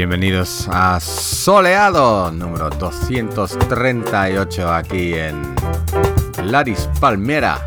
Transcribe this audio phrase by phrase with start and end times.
[0.00, 5.54] bienvenidos a Soleado número 238 aquí en
[6.42, 7.58] Laris Palmera.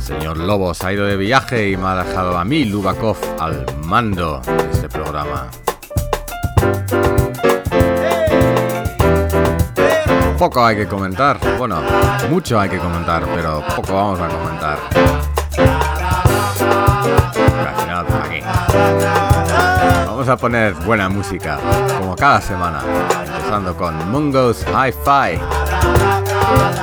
[0.00, 4.40] Señor Lobos ha ido de viaje y me ha dejado a mí, Lubakov, al mando
[4.40, 5.50] de este programa.
[10.38, 11.82] Poco hay que comentar, bueno,
[12.30, 14.78] mucho hay que comentar, pero poco vamos a comentar
[20.06, 21.58] Vamos a poner buena música,
[21.98, 22.82] como cada semana,
[23.24, 25.38] empezando con Mungo's Hi-Fi,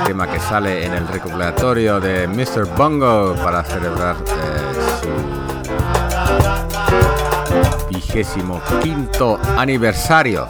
[0.06, 2.66] tema que sale en el recopilatorio de Mr.
[2.76, 5.08] Bongo para celebrar eh, su
[7.88, 10.48] vigésimo quinto aniversario.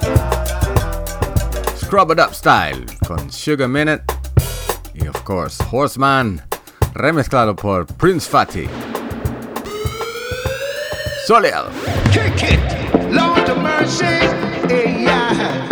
[1.76, 4.04] Scrub It Up Style con Sugar Minute
[4.94, 6.42] y, of course, Horseman,
[6.94, 8.68] remezclado por Prince Fatty.
[11.26, 11.72] Soleado.
[12.12, 14.04] Kick it, Lord of mercy,
[15.02, 15.65] yeah.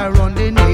[0.00, 0.69] I run the name.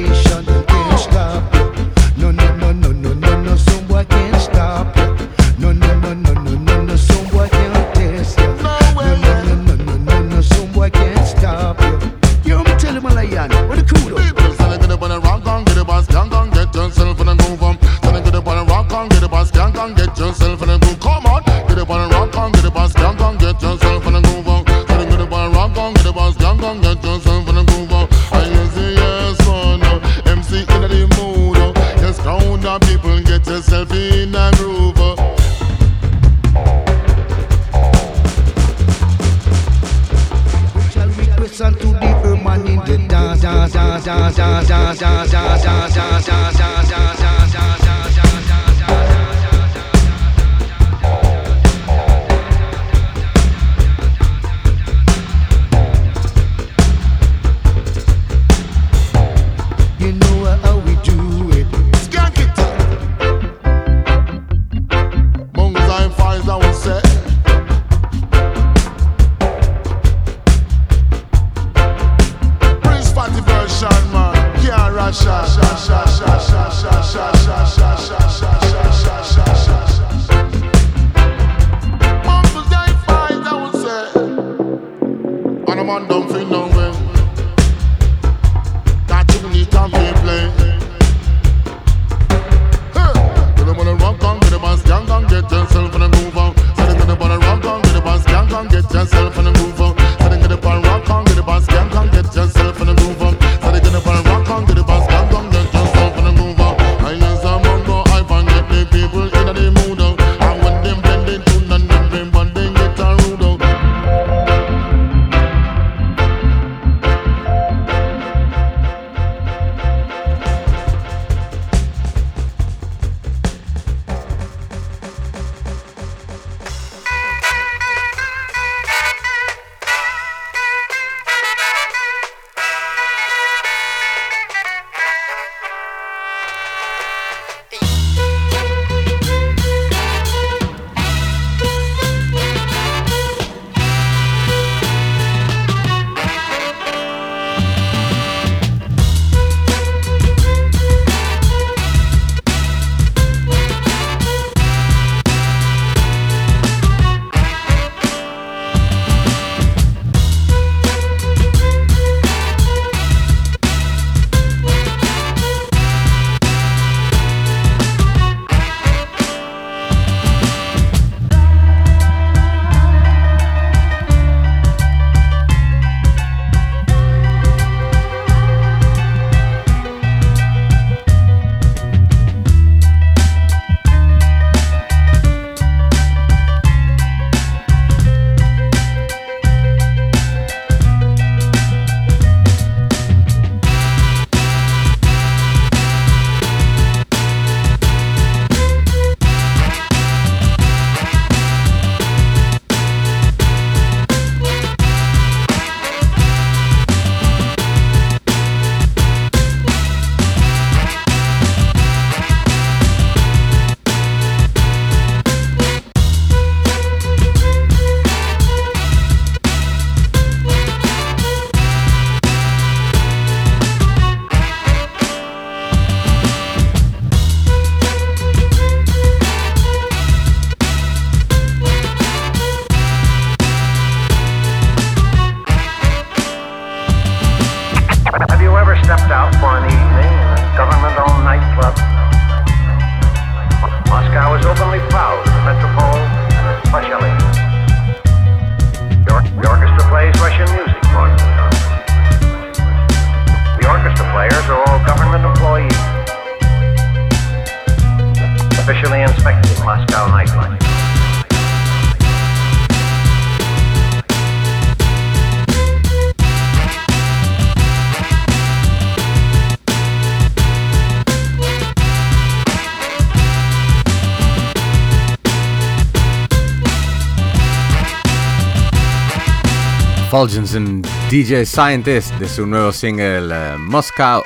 [280.26, 284.24] Fulgenson DJ Scientist de su nuevo single uh, Moscow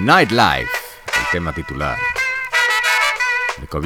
[0.00, 0.68] Nightlife,
[1.06, 1.96] el tema titular.
[3.58, 3.78] Lo que,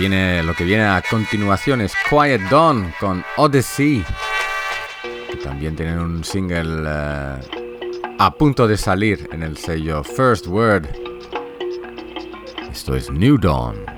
[0.64, 4.04] viene, a continuación es Quiet Dawn con Odyssey,
[5.30, 7.38] que también tienen un single uh,
[8.18, 10.88] a punto de salir en el sello First Word.
[12.68, 13.97] Esto es New Dawn.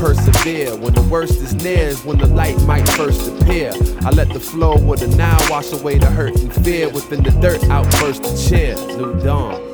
[0.00, 3.70] Persevere when the worst is near, is when the light might first appear.
[4.00, 6.88] I let the flow with the now wash away the hurt and fear.
[6.88, 8.76] Within the dirt, outburst the cheer.
[8.96, 9.69] New dawn.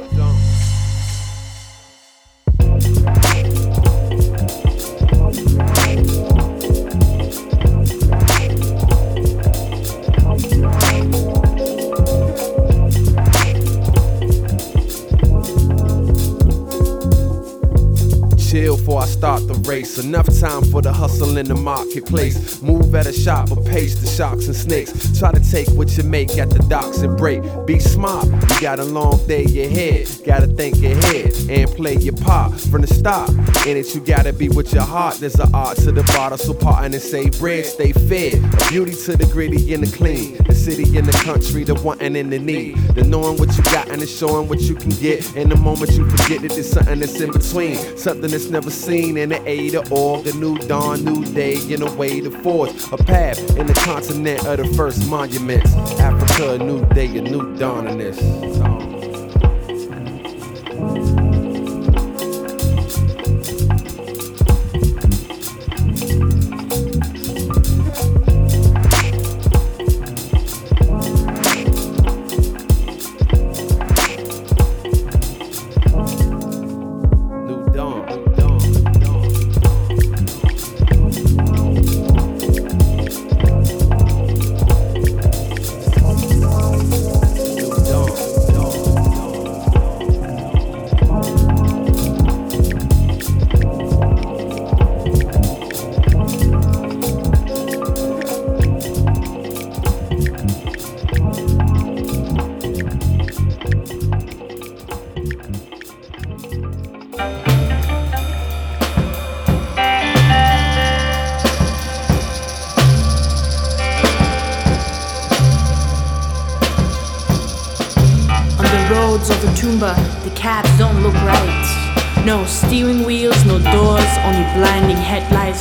[19.77, 19.99] Race.
[19.99, 22.63] Enough time for the hustle in the marketplace.
[22.63, 25.19] Move at a sharper pace the sharks and snakes.
[25.19, 27.43] Try to take what you make at the docks and break.
[27.67, 30.09] Be smart, you got a long day ahead.
[30.25, 33.31] Gotta think ahead and play your part from the start.
[33.67, 35.17] In it, you gotta be with your heart.
[35.17, 38.35] There's an art to the bottle, so part and say bread, stay fed.
[38.69, 40.37] Beauty to the gritty and the clean.
[40.45, 42.77] The city and the country, the wanting and the need.
[42.95, 45.35] The knowing what you got and the showing what you can get.
[45.35, 47.77] In the moment you forget that there's something that's in between.
[47.97, 50.23] Something that's never seen in the either or.
[50.23, 54.45] The new dawn, new day, in a way to forge a path in the continent
[54.47, 55.73] of the first monuments.
[55.99, 58.76] Africa, a new day, a new dawn in this.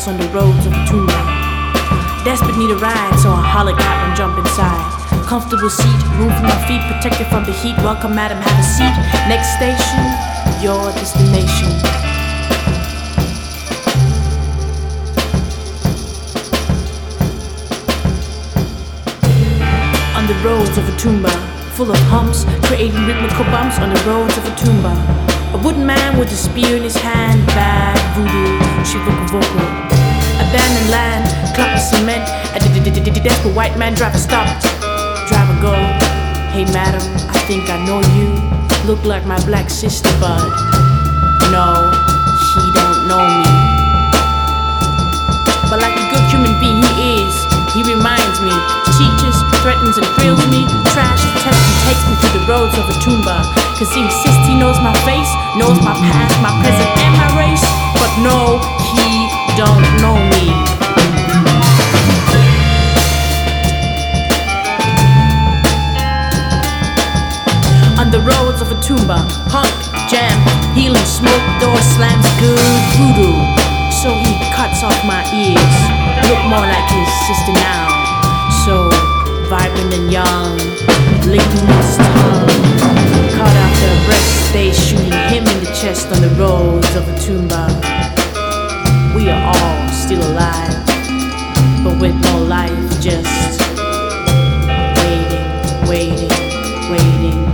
[0.08, 1.16] On the roads of the Tumba.
[2.24, 5.26] Desperate need a ride, so I holler at and jump inside.
[5.26, 7.76] Comfortable seat, room for my feet, protected from the heat.
[7.78, 8.94] Welcome, madam, have a seat.
[9.26, 10.06] Next station,
[10.62, 11.74] your destination.
[20.14, 24.44] On the roads of Otumpa, full of humps, creating rhythmical bumps on the roads of
[24.48, 24.96] Otumpa.
[25.54, 28.56] A wooden man with a spear in his hand, bad voodoo,
[28.88, 29.44] she vocal
[30.40, 32.24] abandoned land, clock of cement.
[32.56, 32.60] A
[33.26, 34.46] desperate white man, driver stop,
[35.28, 35.74] driver go.
[36.54, 37.02] Hey madam,
[37.34, 38.38] I think I know you.
[38.88, 40.46] Look like my black sister, bud.
[41.52, 41.92] No,
[42.54, 43.52] he don't know me.
[45.70, 47.36] But like a good human being he is,
[47.74, 48.85] he reminds me,
[49.66, 50.62] threatens and drills me.
[50.94, 53.42] Trash tests, and takes me to the roads of Otumpa.
[53.82, 57.66] Cause he insists he knows my face, knows my past, my present, and my race.
[57.98, 58.62] But no,
[58.94, 59.26] he
[59.58, 60.54] don't know me.
[67.98, 69.26] On the roads of Otumpa.
[69.50, 69.74] Punk,
[70.06, 70.38] jam,
[70.78, 72.62] healing smoke, door slams, good
[73.02, 73.34] voodoo.
[73.90, 75.76] So he cuts off my ears.
[76.30, 77.90] Look more like his sister now.
[78.62, 79.05] So
[79.50, 80.58] vibrant and young,
[81.30, 82.48] licking his tongue.
[83.38, 87.70] Cut out the breast space, shooting him in the chest on the roads of Otumpa.
[89.16, 90.86] We are all still alive,
[91.84, 93.62] but with no life, just
[94.98, 95.46] waiting,
[95.88, 96.32] waiting,
[96.90, 97.45] waiting,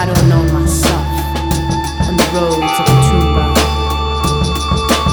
[0.00, 1.04] I don't know myself.
[2.08, 3.52] On the roads of Otumpa.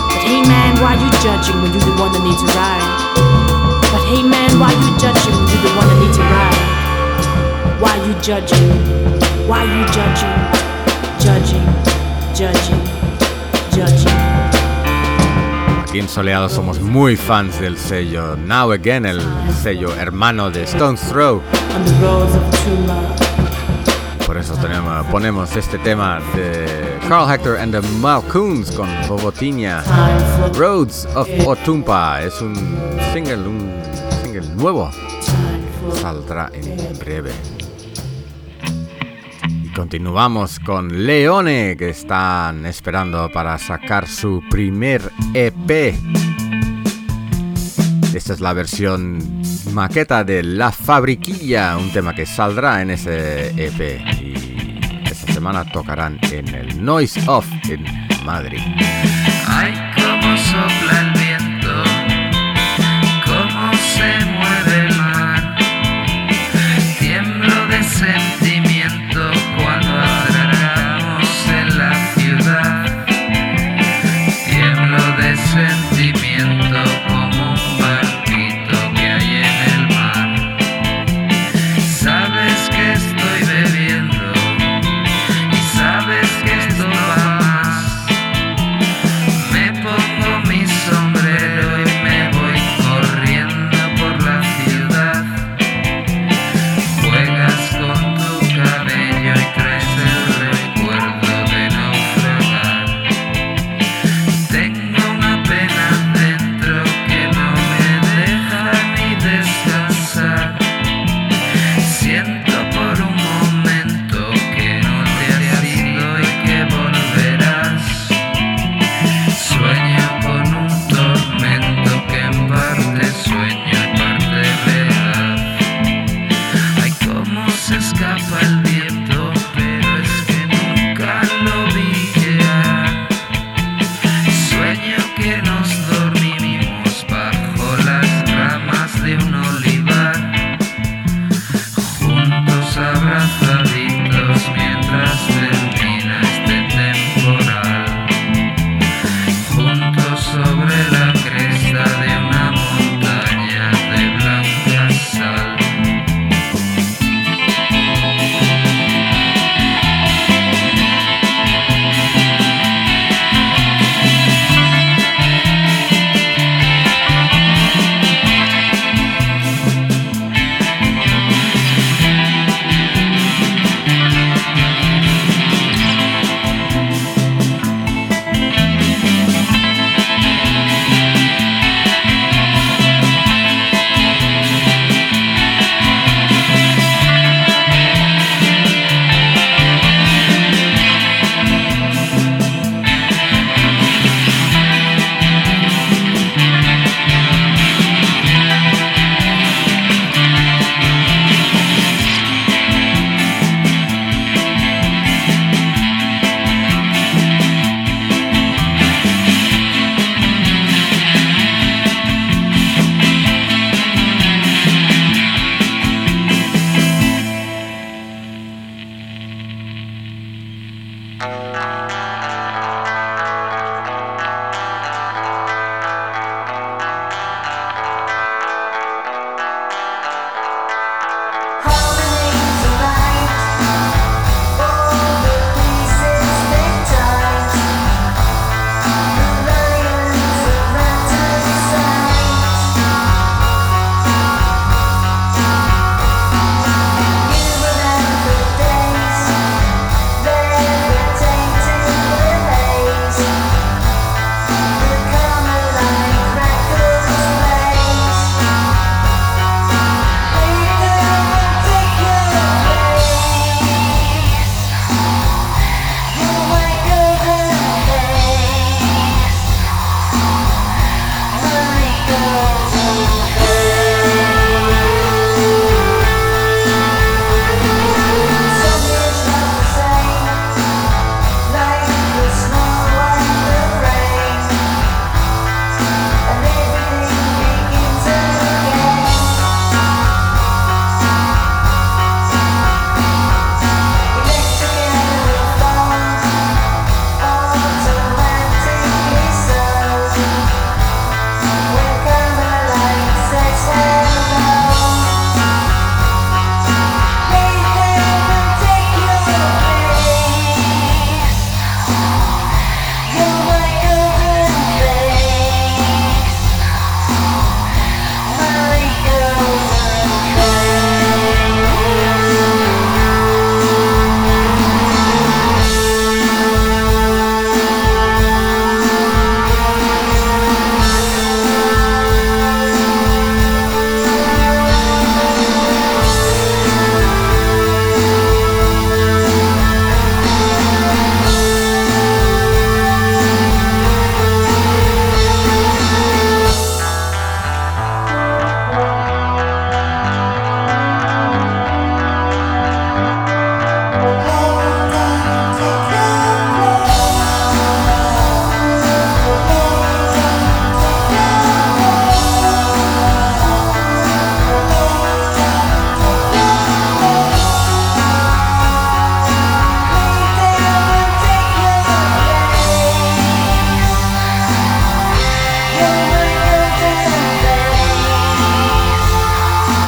[0.08, 2.88] But hey man, why you judging when you the one that needs a ride?
[3.92, 7.82] But hey man, why you judging when you the one that needs a ride?
[7.84, 8.64] Why you judging?
[9.44, 10.40] Why you judging?
[11.20, 11.68] Judging,
[12.32, 12.80] judging,
[13.76, 14.16] judging.
[15.84, 19.22] Aquí en Soleado somos muy fans del sello Now Again, el
[19.62, 21.44] sello hermano de Stone's Throw.
[21.76, 22.88] On the roads of Tuma.
[22.88, 23.27] Por eso tenemos,
[25.04, 29.84] ponemos este tema de Carl Hector and the Malcoons con Bobotinia.
[30.54, 32.56] Roads of Otumpa es un
[33.14, 33.72] single, un
[34.24, 34.92] single nuevo.
[35.94, 37.32] Saldrá en breve.
[39.64, 45.02] Y continuamos con Leone, que están esperando para sacar su primer
[45.34, 45.96] EP.
[48.14, 49.20] Esta es la versión
[49.74, 54.17] maqueta de La Fabriquilla, un tema que saldrá en ese EP.
[55.38, 57.86] Semana tocarán en el Noise Off en
[58.26, 58.58] Madrid.
[59.48, 59.72] Ay,
[60.36, 61.84] sopla viento,
[63.78, 64.37] se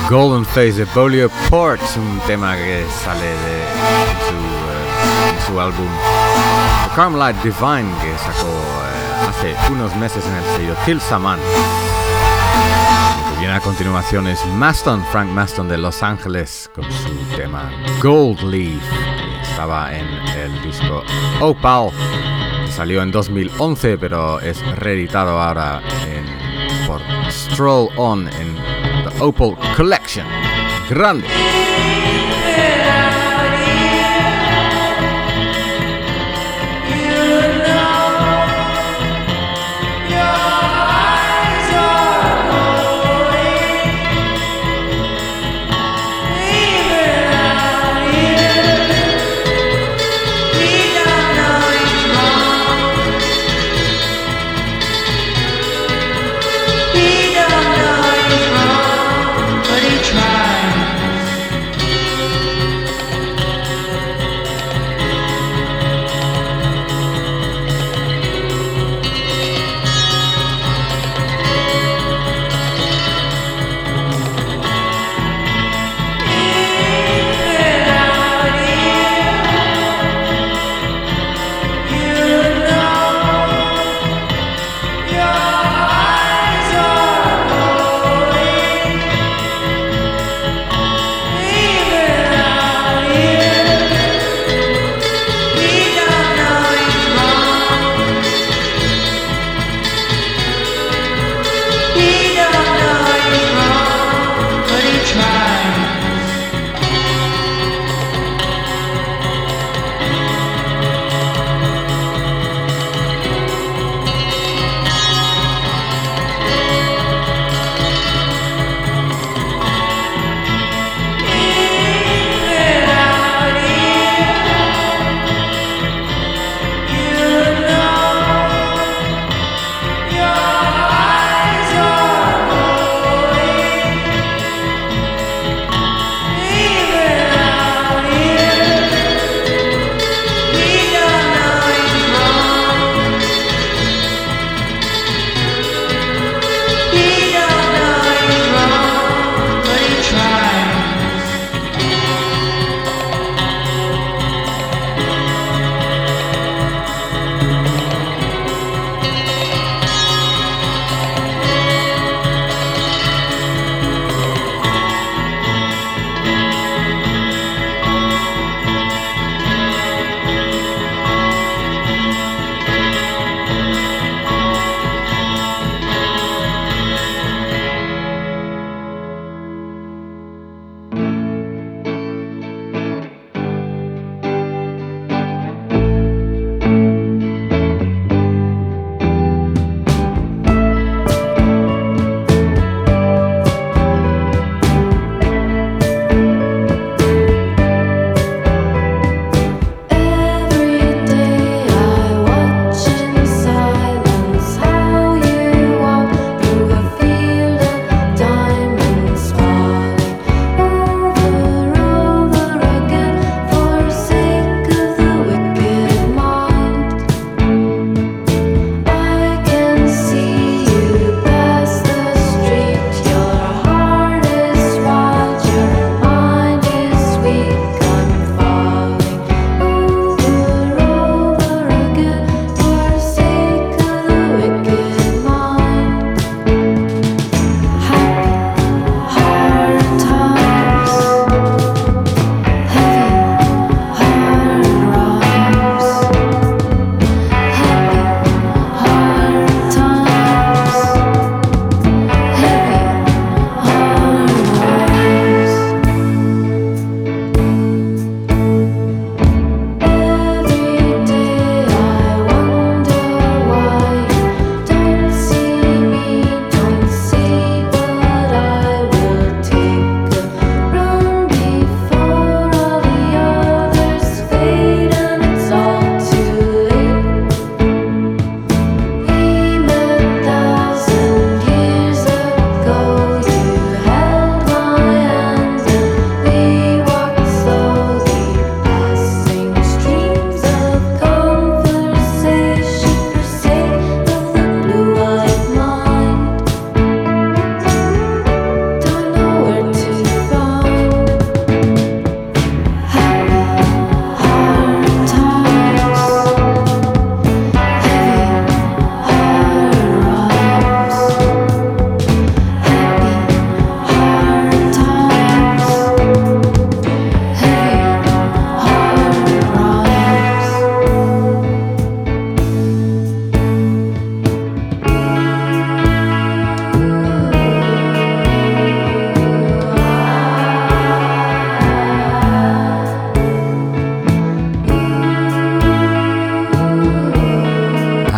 [0.10, 3.64] Golden Face de Polio Port, un tema que sale de
[4.28, 10.44] su, uh, su álbum The Carmelite Divine que sacó uh, hace unos meses en el
[10.58, 11.38] sello Till Saman.
[11.38, 17.72] Lo que viene a continuación es Maston, Frank Maston de Los Ángeles con su tema
[18.02, 21.04] Gold Leaf, que estaba en el disco
[21.40, 21.92] Opal,
[22.76, 28.89] salió en 2011 pero es reeditado ahora en, por Stroll On en
[29.22, 30.26] Opal Collection.
[30.88, 31.89] Grande.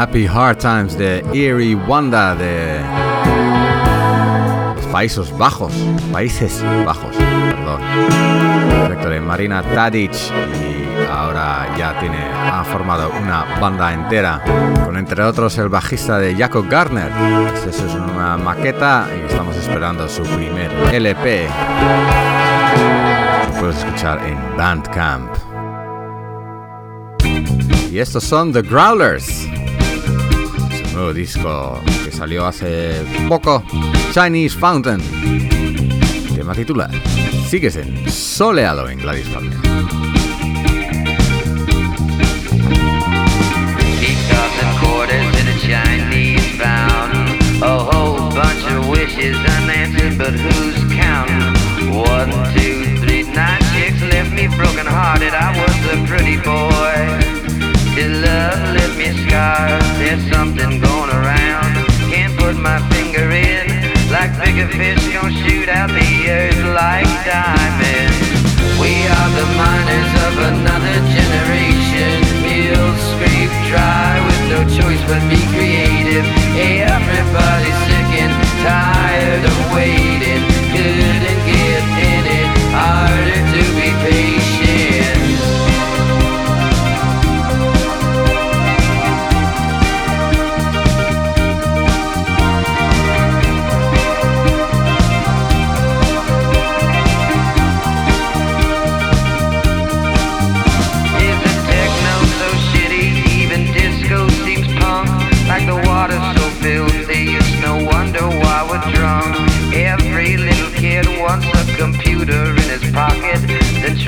[0.02, 2.82] Happy Hard Times de Erie Wanda de
[4.76, 5.72] los Países Bajos,
[6.12, 7.82] Países Bajos, perdón.
[8.82, 14.42] Director de Marina Tadic y ahora ya tiene, ha formado una banda entera
[14.84, 17.12] con entre otros el bajista de Jacob Garner.
[17.54, 21.48] Esta es una maqueta y estamos esperando su primer LP.
[23.50, 25.30] Lo puedes escuchar en Bandcamp.
[27.92, 29.48] Y estos son The Growlers
[30.94, 33.64] nuevo disco que salió hace poco,
[34.14, 35.02] Chinese Fountain.
[36.36, 36.90] Tema titular.
[37.50, 39.58] Sigues en Soleado en Gladys Palmer.
[48.90, 51.96] Wishes unanswered, but who's counting?
[51.96, 55.34] One, two, three, nine chicks left me broken hearted.
[55.34, 57.21] I was a pretty boy.
[58.08, 59.10] Love me.
[60.00, 61.72] There's something going around.
[62.10, 63.68] Can't put my finger in.
[64.10, 65.02] Like bigger fish
[65.46, 68.18] shoot out the earth like diamonds.
[68.82, 72.18] We are the miners of another generation.
[73.72, 76.28] Dry with no choice but be creative.
[76.60, 78.34] Everybody's sick and
[78.66, 80.44] tired of waiting.
[80.76, 82.42] Couldn't get any
[82.76, 83.31] harder to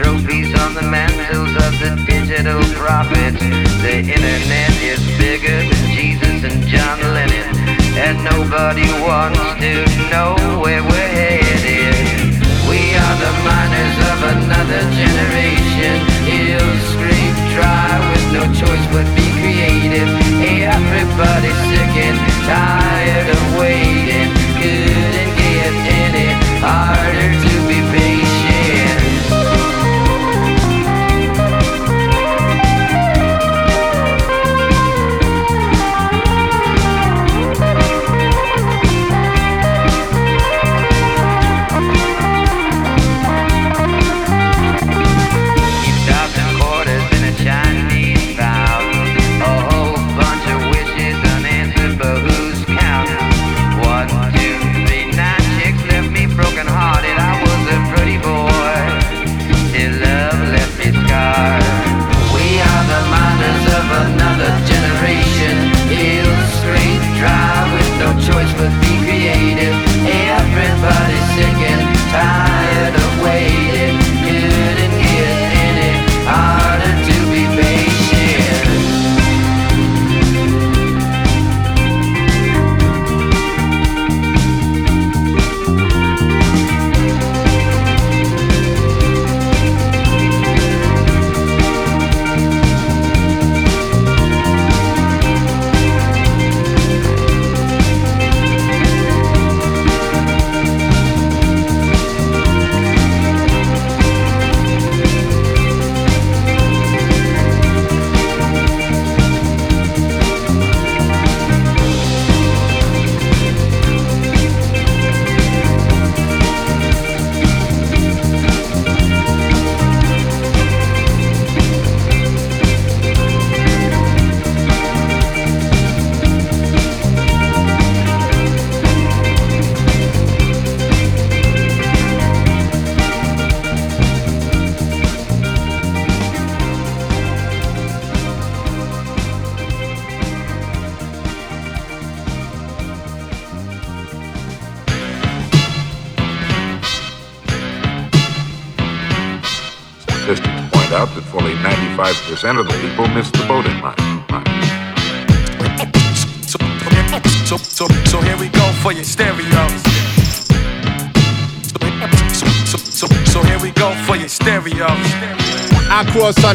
[0.03, 3.39] trophies on the mantles of the digital prophets.
[3.79, 7.47] The internet is bigger than Jesus and John Lennon,
[7.95, 9.71] and nobody wants to
[10.11, 11.95] know where we're headed.
[12.67, 15.95] We are the miners of another generation.
[16.27, 20.09] Hills scrape dry with no choice but be creative.
[20.43, 24.29] Hey, Everybody's sick and tired of waiting.
[24.59, 28.32] Couldn't get any harder to be patient.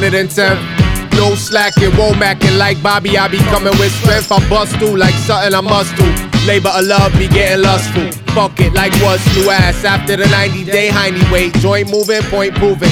[0.09, 0.57] 110.
[1.21, 4.33] No slacking, Womack like Bobby, I be coming with strength.
[4.33, 6.07] I bust through like something I must do.
[6.47, 8.09] Labor of love be getting lustful.
[8.33, 11.53] Fuck it like what's new ass after the 90 day hiney wait.
[11.61, 12.89] Joint moving, point proving.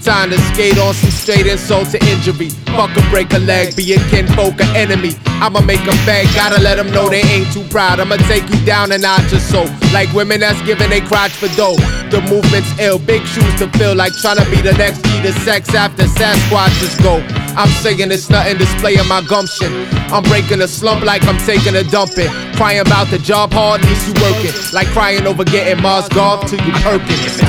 [0.00, 2.48] Time to skate on some straight insult to injury.
[2.72, 5.12] Fuck a break a leg, be a kinfolk or enemy.
[5.44, 8.00] I'ma make a beg, gotta let them know they ain't too proud.
[8.00, 9.64] I'ma take you down a notch or so.
[9.92, 11.76] Like women that's giving they crotch for dough.
[12.10, 15.32] The movement's ill, big shoes to fill, like trying to be the next key to
[15.40, 17.18] sex after Sasquatches go.
[17.56, 19.72] I'm saying it's nothing, displaying my gumption.
[20.12, 22.30] I'm breaking a slump like I'm taking a dumping.
[22.54, 24.54] Crying about the job hard, at least you working.
[24.72, 27.40] Like crying over getting Mars golf till you Perkins.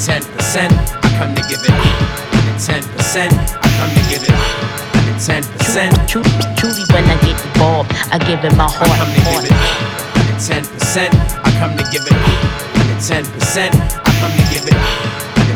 [0.00, 0.24] 10%,
[0.68, 1.76] I come to give it.
[2.56, 4.80] 10%, I come to give it.
[5.20, 6.08] 10%.
[6.08, 8.88] Truly, truly, when I get involved, I give it my heart.
[8.88, 9.70] I come to give it.
[10.40, 11.12] 10%,
[11.44, 12.69] I come to give it.
[13.00, 14.76] 10%, I to give it.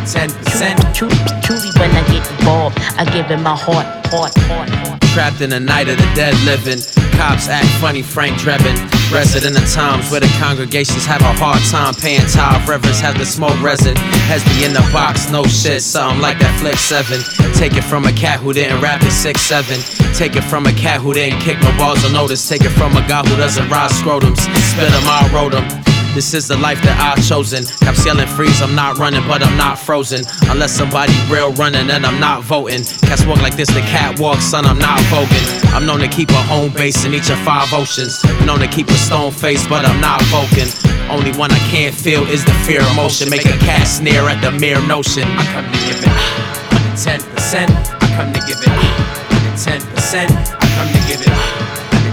[0.09, 0.95] 10%.
[0.95, 5.01] Truly, truly, when I get involved, I give it my heart, heart, heart, heart.
[5.13, 6.81] Trapped in the night of the dead living.
[7.21, 8.77] Cops act funny, Frank Drebin.
[9.13, 12.67] Resident of times where the congregations have a hard time paying tithe.
[12.67, 13.95] Reverends have the smoke resin.
[14.33, 17.21] Has me in the box, no shit, something like that flick 7.
[17.55, 19.79] Take it from a cat who didn't rap at 6 7.
[20.15, 22.49] Take it from a cat who didn't kick no balls or notice.
[22.49, 24.41] Take it from a guy who doesn't ride scrotums.
[24.73, 25.94] Spit them, I wrote them.
[26.15, 27.67] This is the life that I've chosen.
[27.83, 30.23] Cops yelling freeze, I'm not running, but I'm not frozen.
[30.47, 32.85] Unless somebody real running, then I'm not voting.
[33.03, 35.75] Cats walk like this, the cat catwalk, son, I'm not voguing.
[35.75, 38.23] I'm known to keep a home base in each of five oceans.
[38.47, 40.71] Known to keep a stone face, but I'm not voking.
[41.11, 43.29] Only one I can't feel is the fear emotion.
[43.29, 45.25] Make a cat sneer at the mere notion.
[45.27, 47.67] I come to give it ah, 10%.
[48.03, 50.31] I come to give it ah, 10%.
[50.31, 51.54] I come to give it ah.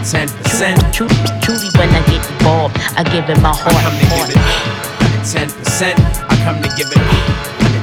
[0.01, 0.93] 10%.
[0.93, 4.27] Truly, truly, when I get involved, I give it my heart, I come to heart.
[4.29, 4.51] give it
[5.21, 5.95] 10%.
[6.29, 6.97] I come to give it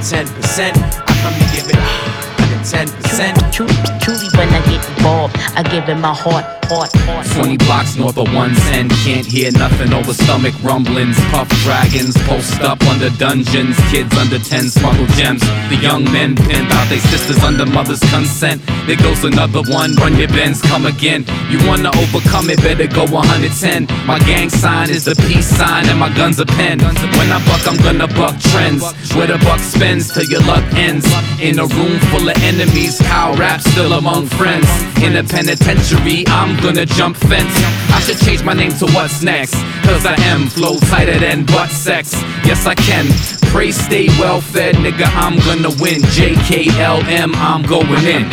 [0.02, 0.74] 10%.
[0.74, 2.37] I come to give it
[2.68, 3.50] 10%.
[3.50, 3.72] Truly,
[4.04, 7.26] truly, when I get involved, I give it my heart, heart, heart.
[7.32, 8.90] 20 blocks north of 110.
[9.08, 11.16] Can't hear nothing over stomach rumblings.
[11.32, 13.74] Puff dragons post up under dungeons.
[13.88, 15.40] Kids under 10 smuggle gems.
[15.72, 18.60] The young men pimp out they sisters under mother's consent.
[18.84, 19.96] There goes another one.
[19.96, 21.24] Run your bends, come again.
[21.48, 23.88] You wanna overcome it, better go 110.
[24.06, 26.80] My gang sign is the peace sign, and my gun's a pen.
[27.16, 28.84] When I buck, I'm gonna buck trends.
[29.16, 31.08] Where the buck spends till your luck ends.
[31.40, 34.66] In a room full of enemies, Kyle rap still among friends.
[35.00, 37.54] In a penitentiary, I'm gonna jump fence.
[37.94, 39.54] I should change my name to what's next.
[39.84, 42.14] Cause I am flow tighter than butt sex.
[42.44, 43.06] Yes, I can.
[43.52, 45.06] Pray stay well fed, nigga.
[45.14, 46.02] I'm gonna win.
[46.18, 48.24] JKLM, I'm going in.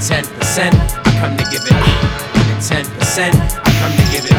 [0.00, 0.72] 10%.
[0.72, 1.76] I come to give it
[2.64, 3.34] 10%.
[3.34, 4.36] I come to give it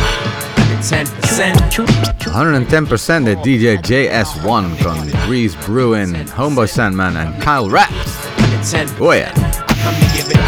[0.82, 2.16] 10%.
[2.34, 8.26] 110% de DJ JS1 con Breeze Brewin, Homeboy Sandman and Kyle Rapps.
[8.66, 9.00] 10%.
[9.00, 9.32] Oh yeah.
[9.70, 10.40] I come to give it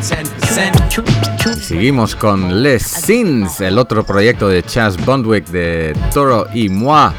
[0.00, 1.56] 10%.
[1.56, 7.10] Y seguimos con Les Sins, el otro proyecto de Chas Bondwick de Toro y Moi.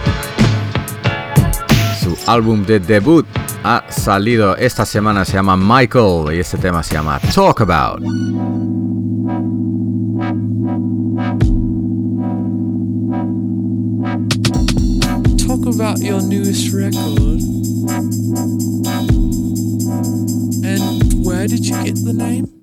[2.01, 3.25] Su álbum de debut
[3.65, 8.01] ha salido esta semana, se llama Michael y este tema se llama Talk About.
[15.45, 17.52] Talk about your newest record.
[21.47, 22.62] Did you get the name?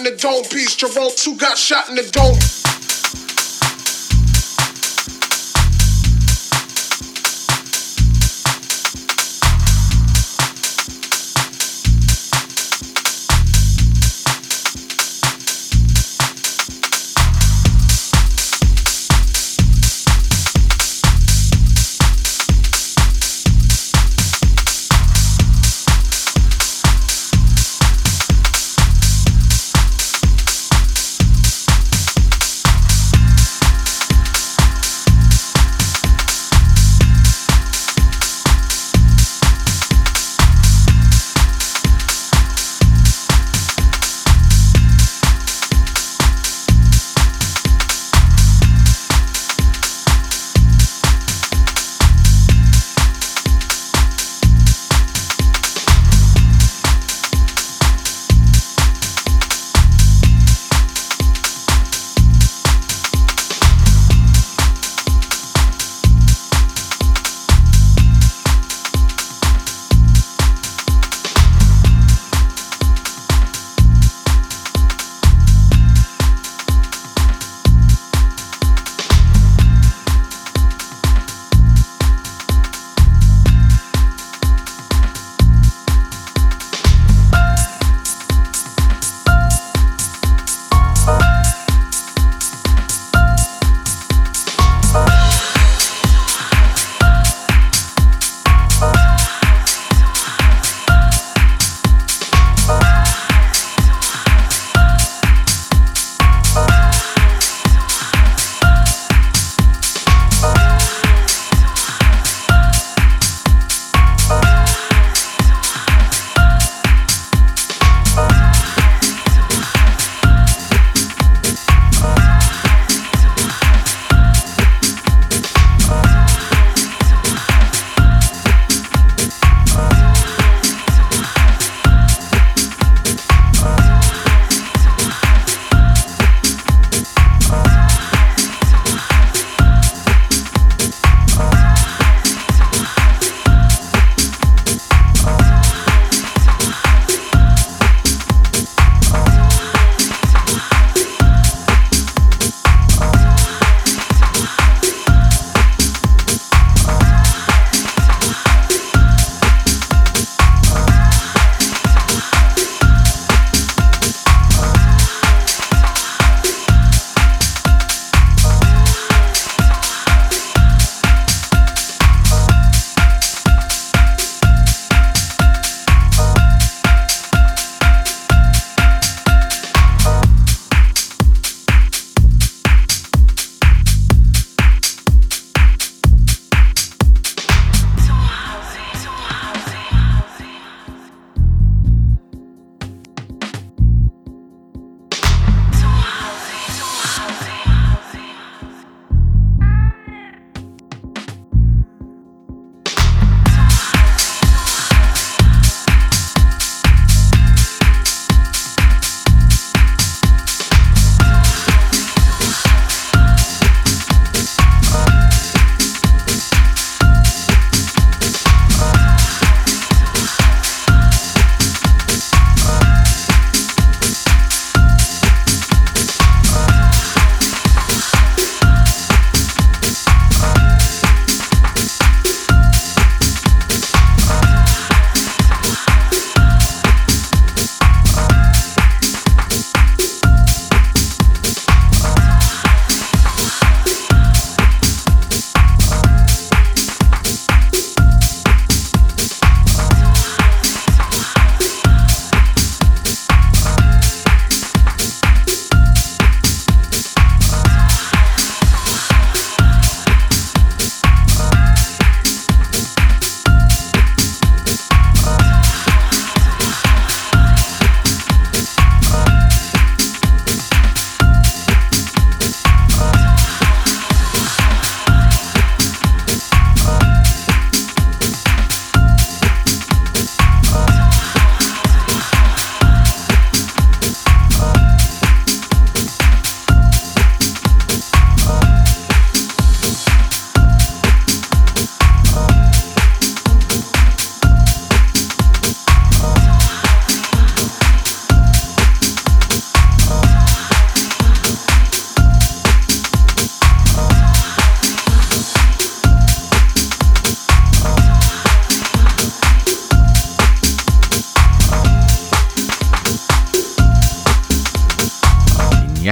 [0.00, 0.42] in the dome.
[0.50, 2.69] Beast Jerome, two got shot in the dome.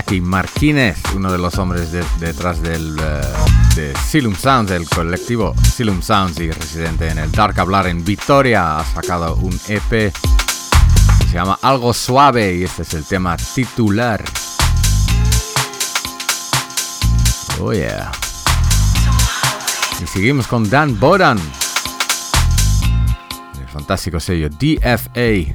[0.09, 6.41] Jackie Marquínez, uno de los hombres detrás del de Silum Sounds, el colectivo Silum Sounds
[6.41, 10.13] y residente en el Dark Hablar en Victoria, ha sacado un EP que
[11.27, 14.25] se llama Algo Suave y este es el tema titular.
[17.61, 18.11] Oh yeah.
[20.03, 21.39] Y seguimos con Dan Boran.
[23.61, 25.55] El fantástico sello DFA.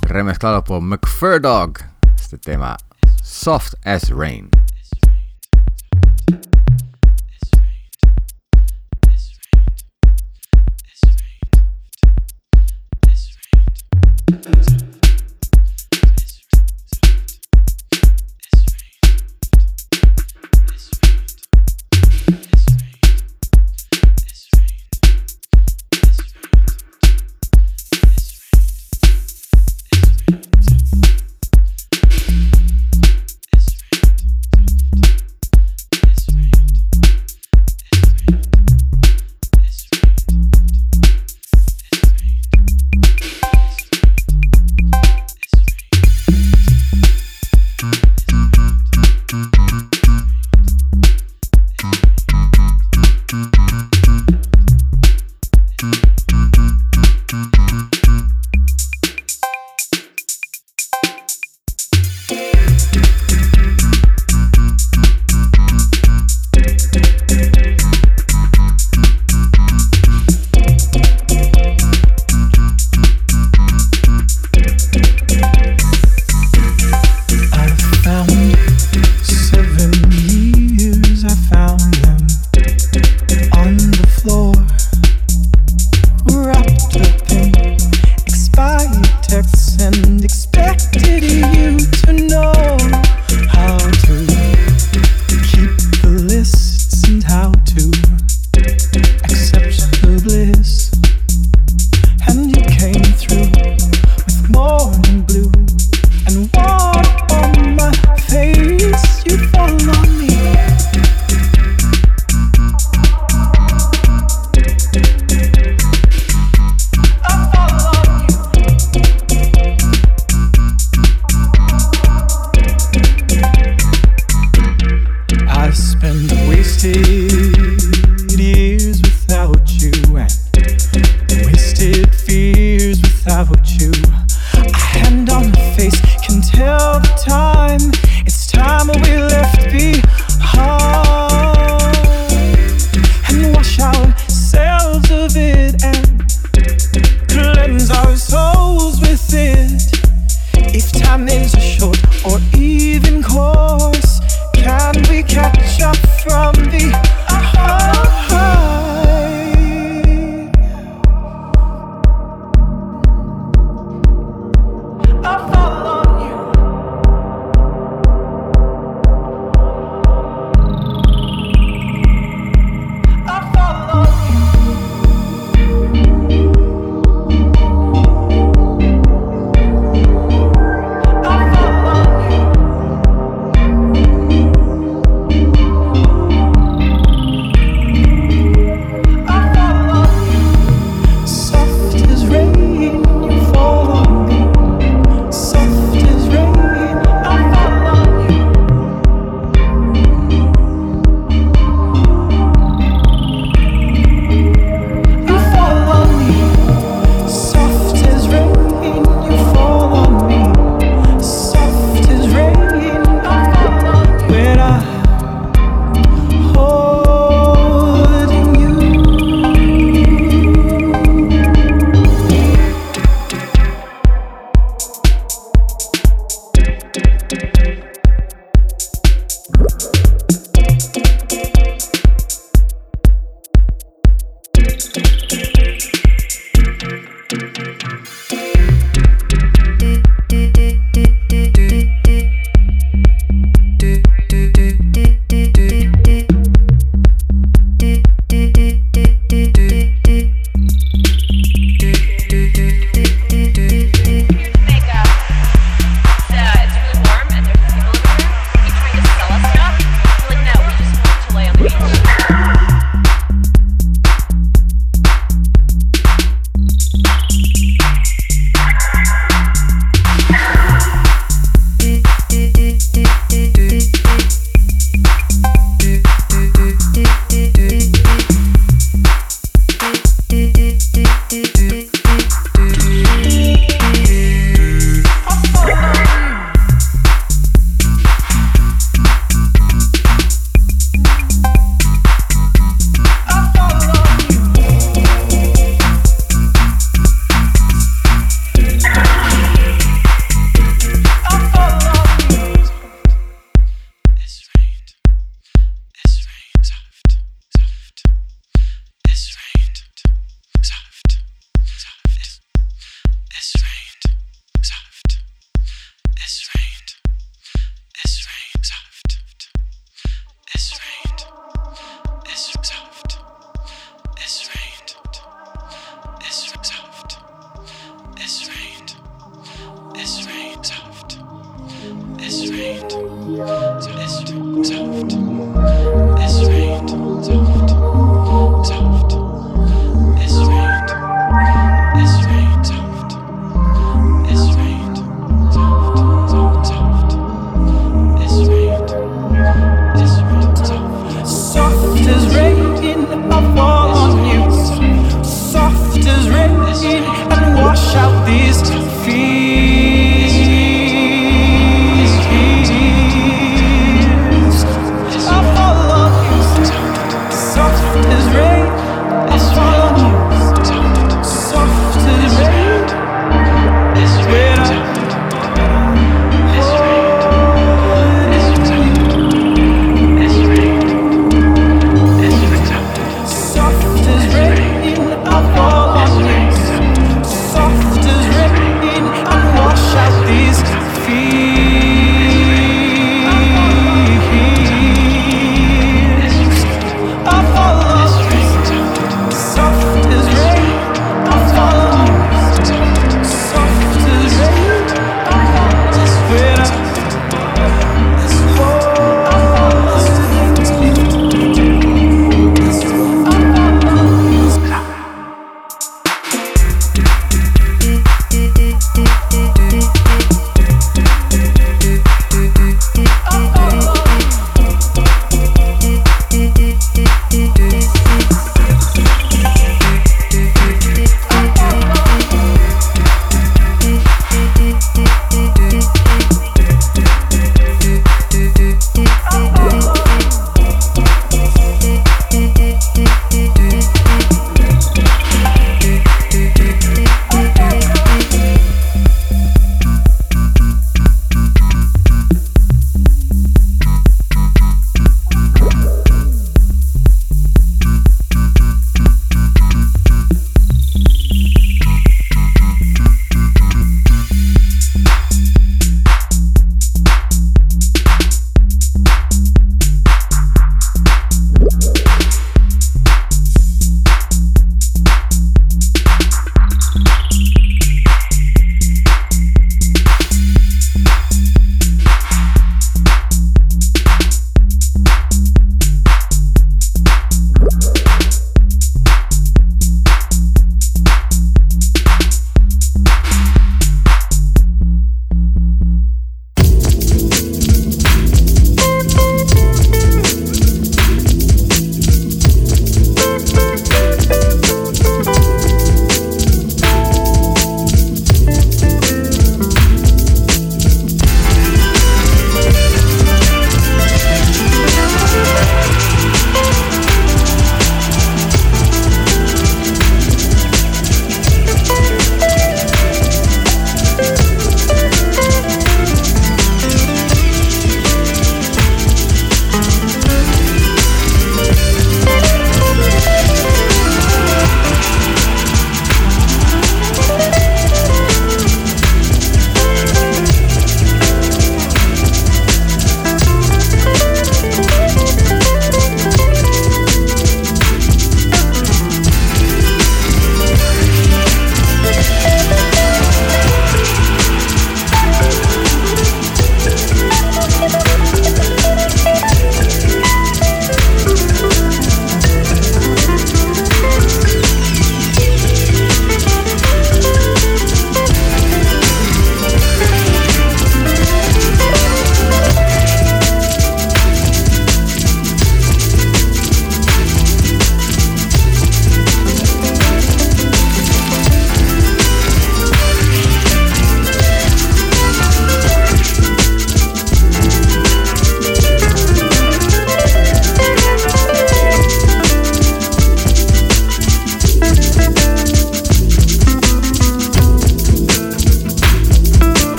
[0.00, 1.74] Remezclado por McFurdog.
[2.16, 2.78] Este tema
[3.36, 4.48] Soft as Rain.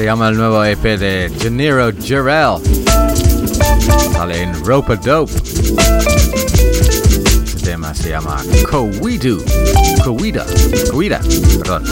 [0.00, 2.56] Se llama el nuevo EP de Janiro Jarrell.
[4.14, 5.30] Sale en Rope Dope.
[7.44, 9.44] Este tema se llama Cowidu.
[10.02, 10.46] Cowida.
[10.90, 11.20] Cowida,
[11.58, 11.84] perdón.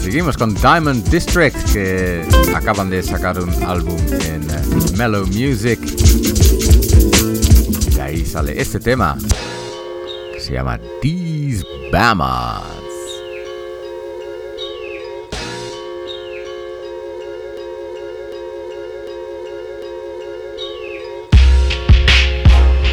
[0.00, 3.98] Seguimos con Diamond District, que acaban de sacar un álbum
[4.28, 5.80] en uh, Mellow Music.
[7.96, 9.18] Y ahí sale este tema,
[10.32, 12.79] que se llama These Bamas.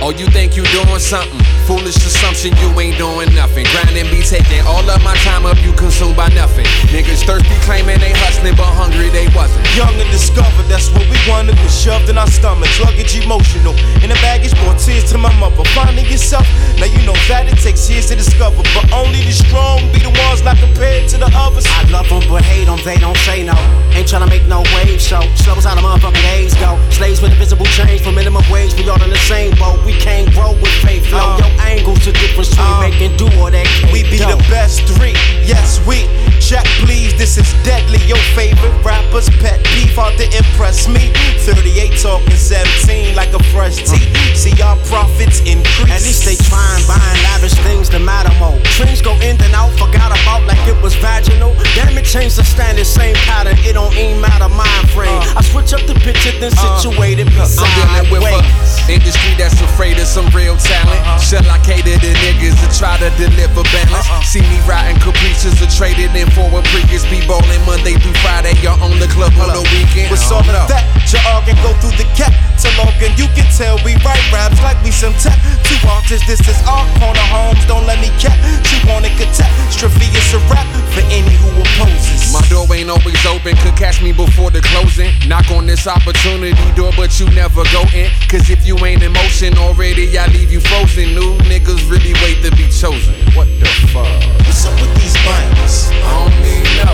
[0.08, 1.44] Oh, you think you doing something?
[1.68, 3.68] Foolish assumption, you ain't doing nothing.
[3.76, 6.64] Grinding be taking all of my time up, you consumed by nothing.
[6.96, 9.60] Niggas thirsty, claiming they hustling, but hungry they wasn't.
[9.76, 12.80] Young and discovered, that's what we wanted, was shoved in our stomachs.
[12.80, 13.76] Luggage emotional.
[14.00, 15.68] In the baggage, brought tears to my mother.
[15.76, 16.48] Finding yourself,
[16.80, 18.64] now you know that it takes years to discover.
[18.72, 21.68] But only the strong be the ones not compared to the others.
[21.68, 23.60] I love them, but hate them, they don't say no.
[23.92, 25.20] Ain't tryna make no wave show.
[25.36, 26.80] Slows how the motherfucking days go.
[26.96, 29.84] Slaves with invisible change for minimum wage, we all in the same boat.
[29.84, 31.20] We can't grow with faith flow.
[31.20, 34.84] Uh, Your angles a difference between uh, making do or that We be the best
[34.88, 36.06] three, yes we.
[36.48, 38.00] Jack, please, this is deadly.
[38.08, 41.12] Your favorite rapper's pet peeve, hard to impress me.
[41.44, 44.08] 38 talking 17 like a fresh tee.
[44.32, 45.92] See our profits increase.
[45.92, 48.56] At least they trying buying lavish things to matter more.
[48.80, 51.52] Trends go in and out, forgot about like it was vaginal.
[51.76, 53.60] Damn it, change the standard, same pattern.
[53.68, 55.12] It don't even matter mind frame.
[55.12, 59.36] Uh, I switch up the picture, then situate it beside I'm dealing with a industry
[59.36, 60.96] that's afraid of some real talent.
[61.04, 61.20] Uh-huh.
[61.20, 64.08] Shall I cater to niggas to try to deliver balance?
[64.08, 64.24] Uh-huh.
[64.24, 68.54] See me riding caprices or traded in for a previous be bowling Monday through Friday.
[68.62, 70.14] You're on the club on the weekend.
[70.14, 73.14] With all of that, you all can go through the cat to Logan.
[73.18, 75.38] You can tell we write raps like we some tech.
[75.64, 77.62] Two artists, this is our corner homes.
[77.70, 78.38] Don't let me cap.
[78.74, 80.10] You want a catastrophe?
[80.18, 82.34] It's a rap for any who opposes.
[82.34, 83.56] My door ain't always open.
[83.62, 85.14] Could catch me before the closing.
[85.28, 88.10] Knock on this opportunity door, but you never go in.
[88.30, 91.14] Cause if you ain't in motion already, I leave you frozen.
[91.14, 93.14] New niggas really wait to be chosen.
[93.38, 94.10] What the fuck?
[94.46, 95.90] What's up with these binders?
[95.94, 96.94] I don't need no.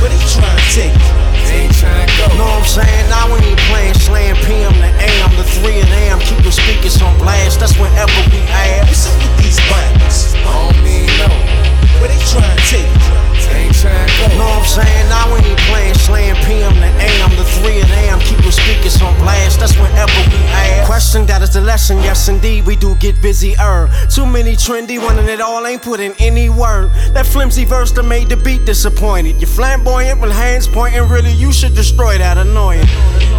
[0.00, 1.69] Where they trying to take ain't trying to go.
[2.40, 3.06] Know what I'm saying?
[3.12, 6.18] Now we ain't playing slam PM to AM to 3 and AM.
[6.24, 7.60] Keep the speakers on blast.
[7.60, 8.88] That's whenever we add.
[8.88, 10.32] What's up with these binders?
[10.40, 11.28] I don't need no.
[12.00, 12.88] Where they trying to take?
[13.44, 14.40] They ain't trying to go.
[14.40, 15.06] Know what I'm saying?
[15.12, 18.18] Now we ain't playing slam PM to AM to 3 and AM.
[18.24, 18.39] Keep
[18.70, 19.60] the speakers on blast.
[19.60, 20.86] That's whenever we add.
[20.86, 21.98] Question that is the lesson.
[21.98, 23.54] Yes, indeed, we do get busy.
[23.60, 26.90] Er, too many trendy, one and it all ain't put in any word.
[27.14, 29.40] That flimsy verse that made the beat disappointed.
[29.40, 31.08] You're flamboyant with hands pointing.
[31.08, 32.86] Really, you should destroy that annoying.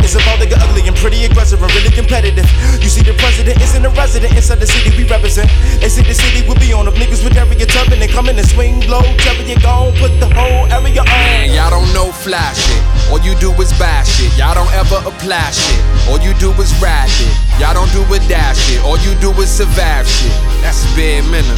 [0.03, 2.49] It's about to get ugly and pretty aggressive and really competitive.
[2.81, 5.49] You see, the president isn't a resident inside the city we represent.
[5.79, 7.99] They say the city will be on if niggas with area tubbing.
[7.99, 11.05] They come in and swing low, tell you gon' put the whole area on.
[11.05, 12.81] Man, y'all don't know fly shit.
[13.11, 14.31] All you do is buy shit.
[14.37, 15.77] Y'all don't ever apply shit.
[16.09, 17.33] All you do is ride it.
[17.61, 18.83] Y'all don't do a dash shit.
[18.83, 20.33] All you do is survive shit.
[20.65, 21.57] That's bare minimum.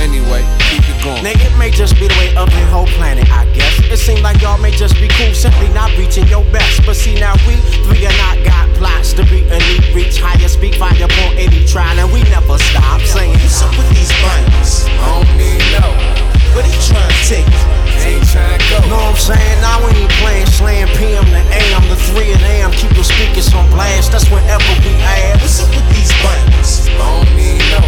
[0.00, 0.40] Anyway,
[0.72, 1.20] keep it going.
[1.20, 3.78] Nigga, it may just be the way of the whole planet, I guess.
[3.92, 6.80] It seems like y'all may just be cool, simply not reaching your best.
[6.86, 10.76] But see, now we three are not got plots to be elite, reach higher, speak
[10.76, 13.36] fire upon any trial, and we never stop saying.
[13.36, 14.88] What's up with these binders?
[14.88, 16.41] I don't need no.
[16.52, 17.64] Where they trying to take you?
[17.96, 18.76] They ain't trying to go.
[18.92, 19.56] Know what I'm saying?
[19.64, 22.70] Now we ain't playing slam PM to AM to 3 and AM.
[22.76, 25.40] Keep the speakers on blast, that's whenever we add.
[25.40, 26.92] What's up with these binders?
[26.92, 27.80] I don't need no.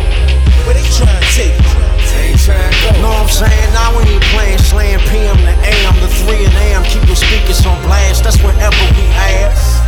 [0.65, 1.77] Where they trying to take you?
[2.09, 3.05] They ain't trying to go.
[3.05, 3.69] Know what I'm saying?
[3.77, 6.83] Now we ain't playing slam PM to AM to 3 and AM.
[6.89, 9.84] Keep the speakers on blast, that's whenever we add.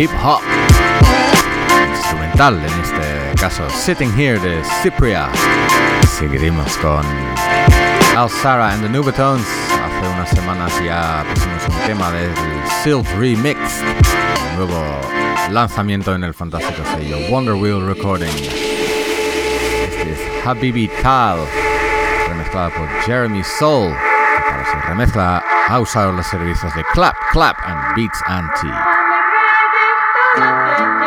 [0.00, 0.40] hip hop.
[1.90, 5.28] Instrumental en este caso, Sitting Here de Cypria.
[6.08, 7.04] Seguiremos con
[8.16, 9.44] Al Sara and the Nubatones.
[9.44, 12.32] Hace unas semanas ya pusimos un tema del
[12.82, 13.58] Silk Remix,
[14.52, 14.82] un nuevo
[15.50, 18.32] lanzamiento en el fantástico sello Wonder Wheel Recording.
[19.84, 21.40] Este es Habibi Tal,
[22.26, 27.58] remezclada por Jeremy Soul, que para su remezcla ha usado los servicios de Clap, Clap
[27.66, 28.99] and Beats Anti.
[30.34, 30.99] Thank.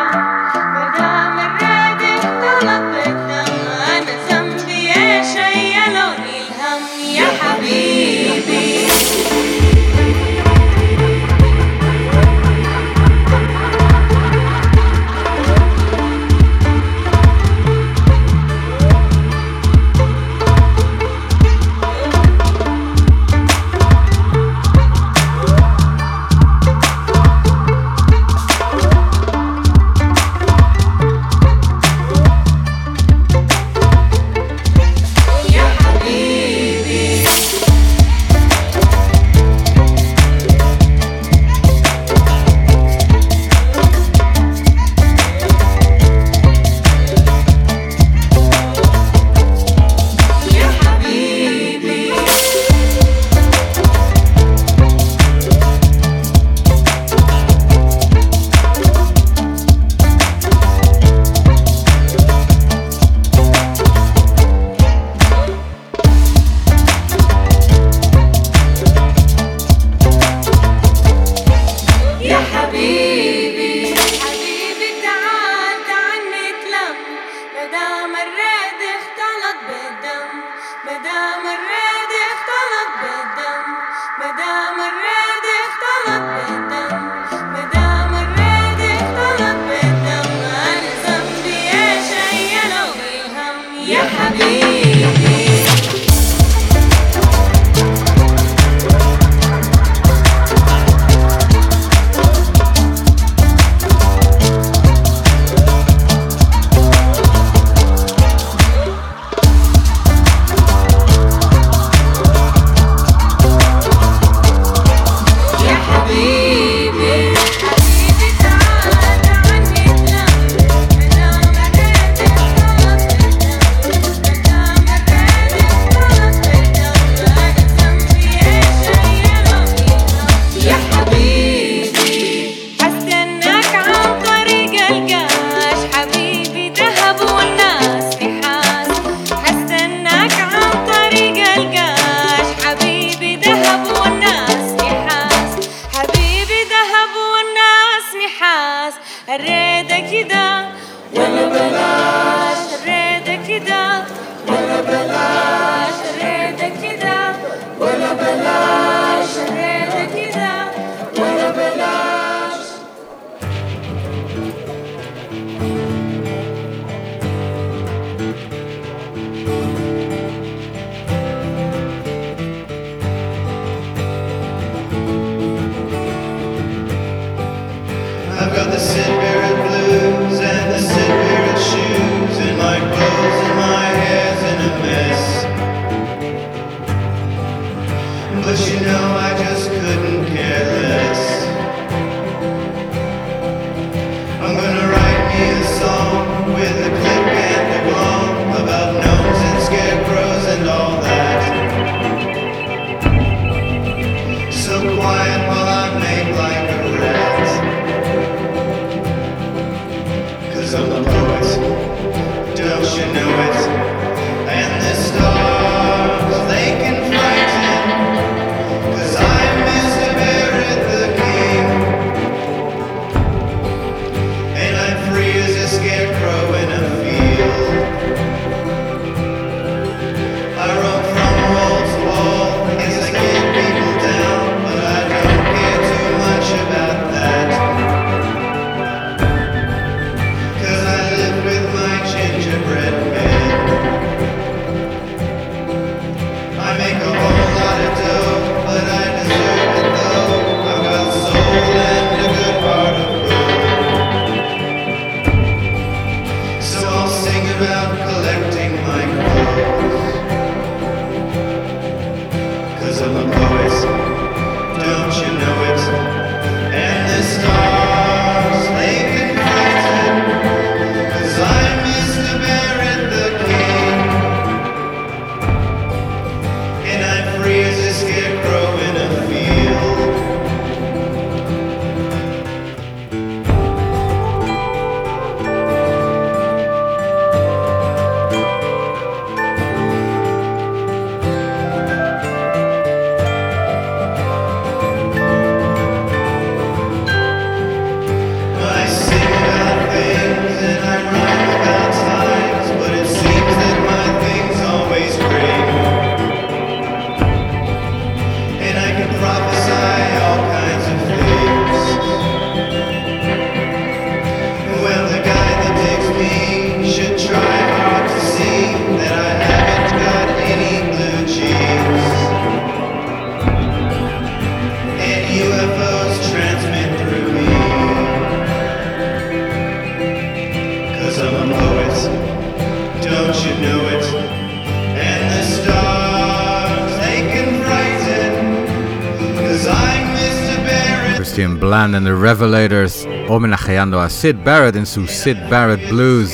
[341.83, 346.31] Band and the Revelators homenajeando a Sid Barrett en su Sid Barrett Blues,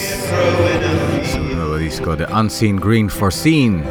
[1.23, 3.83] su nuevo disco de Unseen Green Foreseen.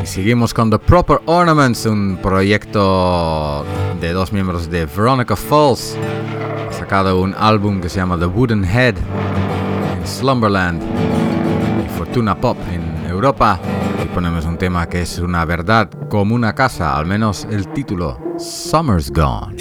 [0.00, 3.64] Y seguimos con The Proper Ornaments, un proyecto
[4.00, 5.96] de dos miembros de Veronica Falls,
[6.68, 8.94] ha sacado un álbum que se llama The Wooden Head
[9.98, 10.80] en Slumberland
[11.84, 13.58] y Fortuna Pop en Europa.
[14.00, 18.23] Y ponemos un tema que es una verdad como una casa, al menos el título.
[18.44, 19.56] Summer's Gone.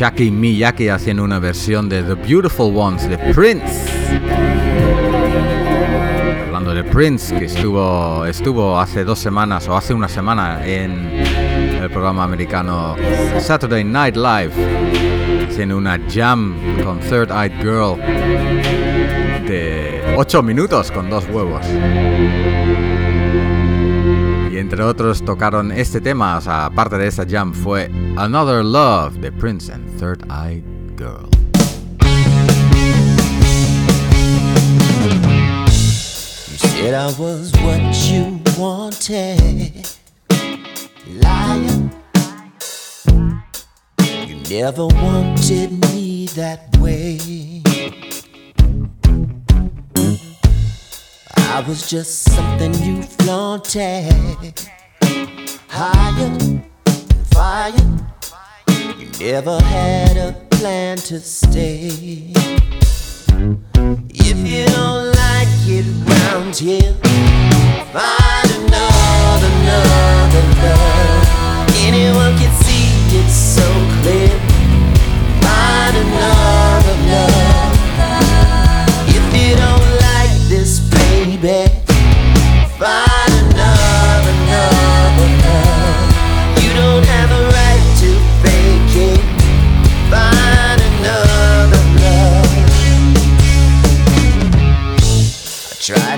[0.00, 3.86] Shaki Miyaki haciendo una versión de The Beautiful Ones de Prince.
[6.46, 11.06] Hablando de Prince, que estuvo, estuvo hace dos semanas o hace una semana en
[11.82, 12.96] el programa americano
[13.40, 14.52] Saturday Night Live,
[15.46, 17.98] haciendo una jam con Third Eyed Girl
[19.46, 21.66] de 8 minutos con dos huevos.
[24.50, 29.16] Y entre otros tocaron este tema, o sea, aparte de esa jam fue Another Love
[29.16, 29.89] de Prince
[37.10, 39.88] I was what you wanted.
[41.08, 41.90] Liar.
[44.28, 47.18] You never wanted me that way.
[51.36, 54.70] I was just something you flaunted.
[55.68, 56.62] Higher,
[57.32, 57.72] fire.
[58.68, 62.32] You never had a plan to stay.
[64.12, 66.99] If you don't like it round here,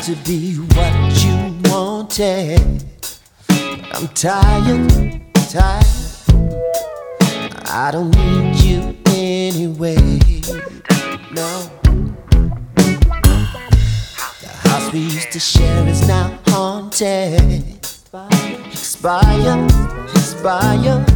[0.02, 2.60] to be what you wanted.
[3.92, 5.86] I'm tired, tired.
[7.66, 9.94] I don't need you anyway.
[11.30, 11.70] No.
[14.40, 17.78] The house we used to share is now haunted.
[18.72, 19.66] Expire,
[20.10, 21.06] expire.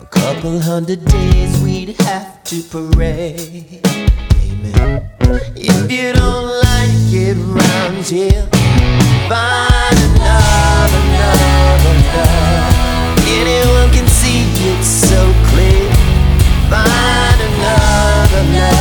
[0.00, 3.80] A couple hundred days we'd have to parade.
[4.48, 5.10] Amen.
[5.56, 8.46] If you don't like it round here,
[9.28, 13.18] find another, another love.
[13.28, 15.20] Anyone can see it so
[15.50, 15.90] clear.
[16.70, 18.77] Find another love.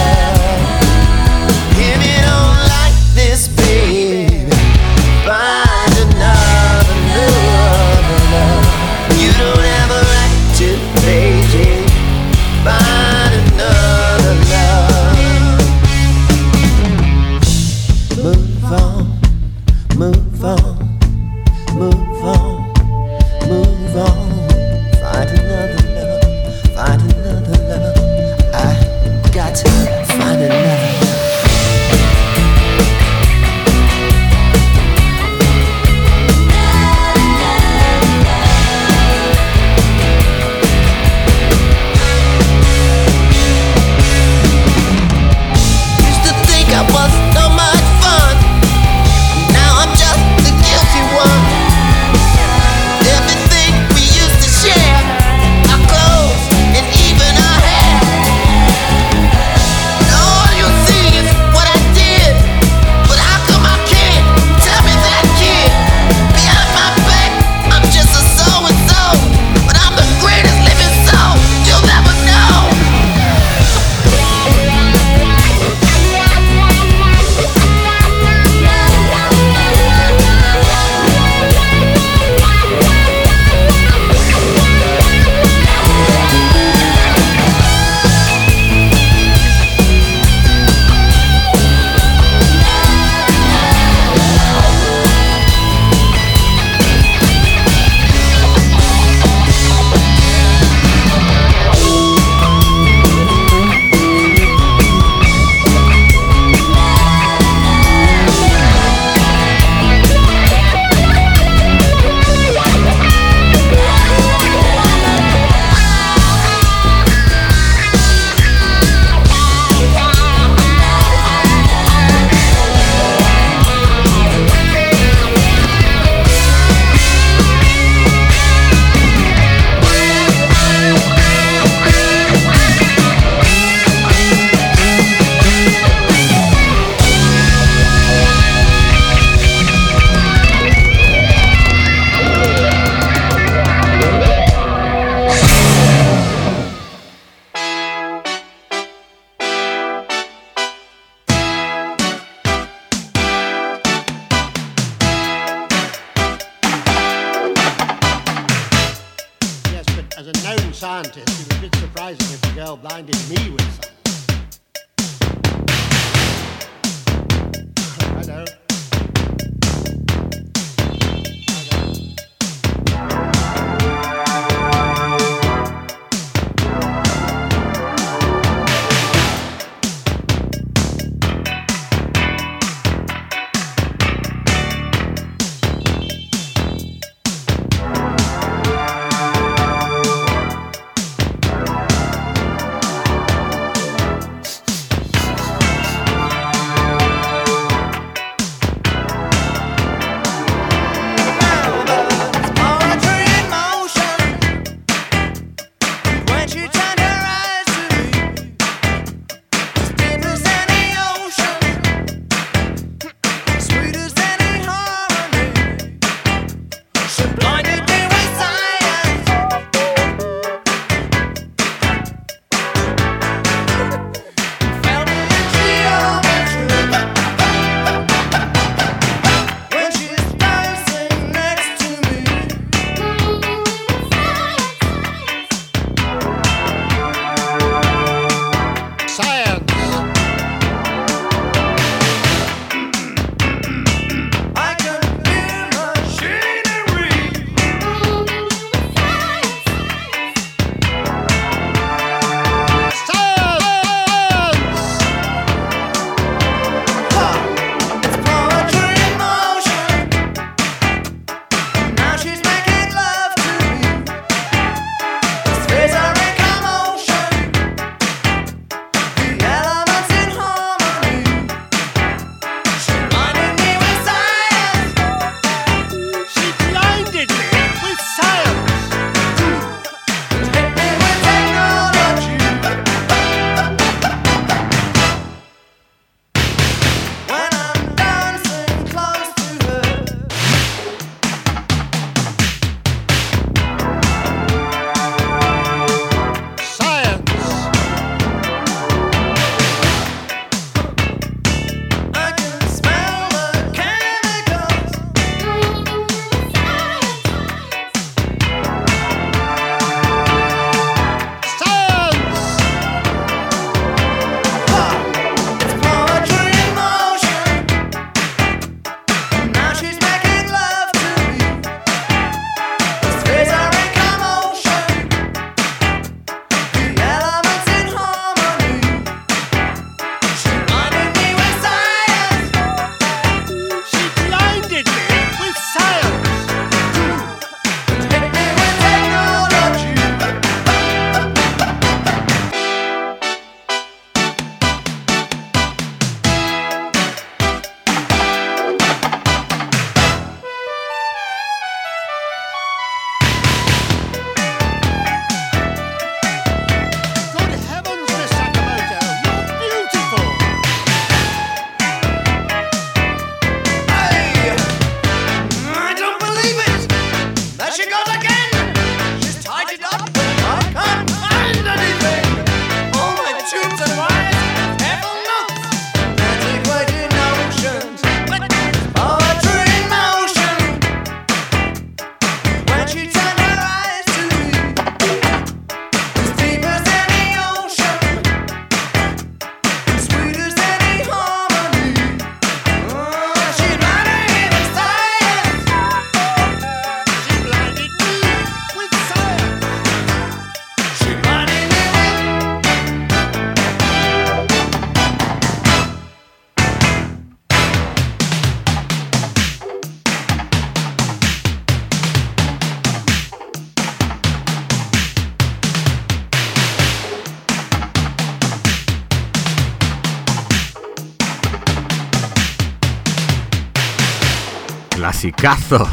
[425.17, 425.89] Clasicazo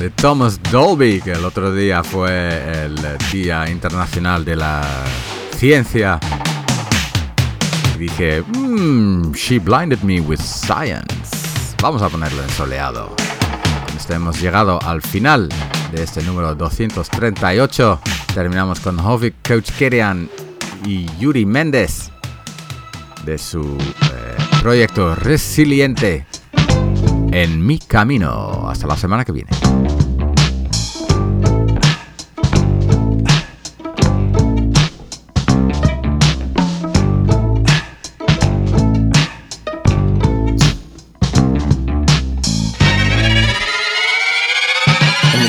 [0.00, 2.98] de Thomas Dolby, que el otro día fue el
[3.30, 4.84] Día Internacional de la
[5.56, 6.18] Ciencia.
[7.94, 11.06] Y dije, mmm, she blinded me with science.
[11.80, 13.14] Vamos a ponerlo en soleado.
[13.86, 15.48] Con esto hemos llegado al final
[15.92, 18.00] de este número 238.
[18.34, 19.36] Terminamos con Hovik
[19.78, 20.28] Kerian
[20.84, 22.10] y Yuri Méndez
[23.24, 26.26] de su eh, proyecto Resiliente
[27.32, 28.68] en mi camino.
[28.68, 29.50] Hasta la semana que viene.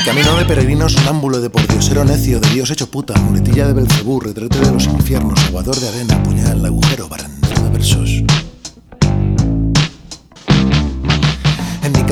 [0.09, 4.59] Camino de peregrino, sonámbulo de pordiosero necio, de dios hecho puta, muletilla de Belcebú, retrete
[4.59, 8.23] de los infiernos, aguador de arena, puñal, agujero, barandero de versos.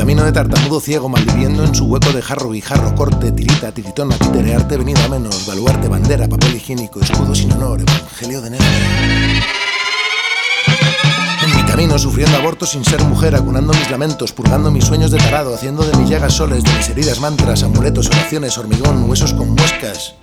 [0.08, 4.78] Camino de tartamudo ciego, malviviendo en su hueco de jarro, guijarro, corte, tirita, tiritona, titerearte,
[4.78, 8.66] venido a menos, baluarte, bandera, papel higiénico, escudo sin honor, evangelio de negro.
[11.44, 15.18] En mi camino, sufriendo abortos sin ser mujer, acunando mis lamentos, purgando mis sueños de
[15.18, 19.50] tarado, haciendo de mis llagas soles, de mis heridas mantras, amuletos, oraciones, hormigón, huesos con
[19.50, 20.16] muescas,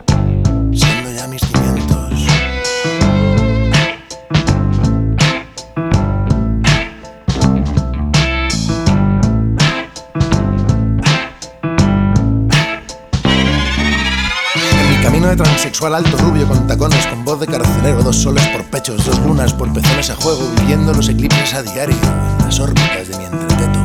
[15.37, 19.53] Transexual alto, rubio, con tacones, con voz de carcelero, dos soles por pechos, dos lunas
[19.53, 21.97] por pezones a juego, viviendo los eclipses a diario,
[22.39, 23.85] en las órbitas de mi entreteto.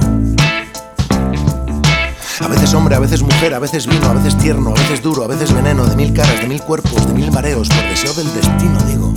[2.42, 5.24] A veces hombre, a veces mujer, a veces vino, a veces tierno, a veces duro,
[5.24, 8.32] a veces veneno, de mil caras, de mil cuerpos, de mil mareos, por deseo del
[8.34, 9.09] destino, digo.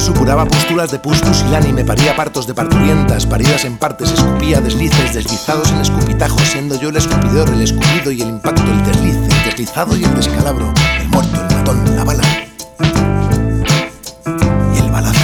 [0.00, 4.60] Supuraba pústulas de pustus y lani, me paría partos de parturientas, paridas en partes, escupía
[4.60, 9.16] deslices, deslizados en escupitajos, siendo yo el escupidor, el escupido y el impacto, el desliz,
[9.16, 12.22] el deslizado y el descalabro, el muerto, el matón, la bala.
[14.74, 15.20] Y el balazo.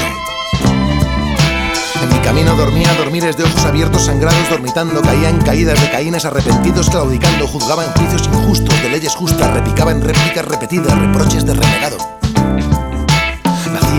[2.03, 6.27] En mi camino dormía dormires de ojos abiertos, sangrados, dormitando, caía en caídas de caínes
[6.27, 11.55] arrepentidos, claudicando, juzgaba en juicios injustos, de leyes justas, repicaba en réplicas repetidas, reproches de
[11.55, 12.16] renegado.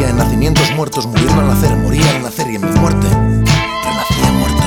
[0.07, 4.63] En nacimientos muertos, muriendo al nacer, moría al nacer y en mi muerte renacía muerto.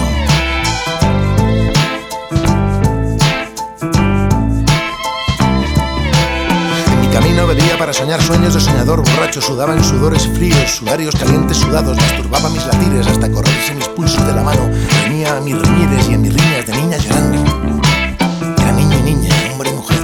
[6.92, 11.16] En mi camino bebía para soñar sueños de soñador borracho, sudaba en sudores fríos, sudarios
[11.16, 14.68] calientes sudados, masturbaba mis latires hasta correrse mis pulsos de la mano,
[15.04, 17.44] venía a mis reñires y en mis riñas de niña llorando.
[18.58, 20.00] Era niño y niña, hombre y mujer,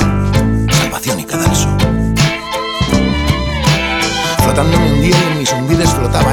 [0.70, 1.68] salvación y cadalso.
[4.42, 4.95] Flotándome un día y en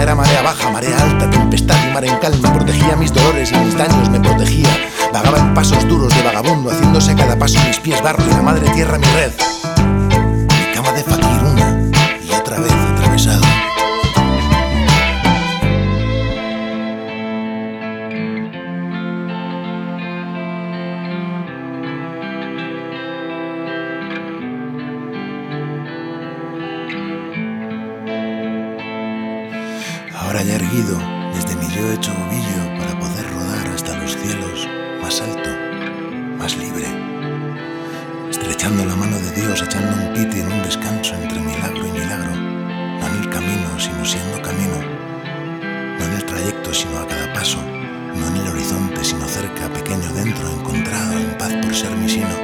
[0.02, 3.78] era marea baja, marea alta, tempestad y mar en calma, protegía mis dolores y mis
[3.78, 4.70] daños, me protegía.
[5.12, 8.42] Vagaba en pasos duros de vagabundo, haciéndose a cada paso mis pies barro y la
[8.42, 9.32] madre tierra mi red.
[10.48, 11.90] Mi cama de fakir una
[12.22, 13.53] y otra vez atravesado.
[30.44, 31.00] Ahora ya erguido,
[31.34, 34.68] desde mi yo hecho ovillo para poder rodar hasta los cielos,
[35.02, 35.50] más alto,
[36.38, 36.86] más libre.
[38.30, 42.36] Estrechando la mano de Dios, echando un piti en un descanso entre milagro y milagro.
[42.36, 44.84] No en el camino, sino siendo camino.
[45.98, 47.60] No en el trayecto, sino a cada paso.
[48.14, 52.36] No en el horizonte, sino cerca, pequeño dentro, encontrado en paz por ser mi sino.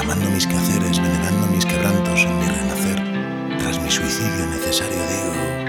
[0.00, 3.58] Amando mis quehaceres, venerando mis quebrantos en mi renacer.
[3.60, 5.67] Tras mi suicidio necesario, digo,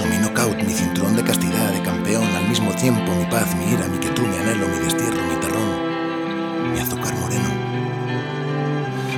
[0.00, 3.86] mi knockout, mi cinturón de castidad, de campeón, al mismo tiempo mi paz, mi ira,
[3.88, 7.50] mi quietud, mi anhelo, mi destierro, mi terrón, mi azúcar moreno.